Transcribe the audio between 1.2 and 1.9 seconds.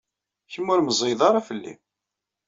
ara fell-i.